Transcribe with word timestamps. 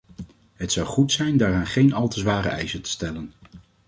Het 0.53 0.71
zou 0.71 0.87
goed 0.87 1.11
zijn 1.11 1.37
daaraan 1.37 1.67
geen 1.67 1.93
al 1.93 2.07
te 2.07 2.19
zware 2.19 2.47
eisen 2.49 2.81
te 2.81 2.89
stellen. 2.89 3.33